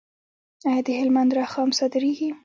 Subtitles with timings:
[0.69, 2.29] آیا د هلمند رخام صادریږي؟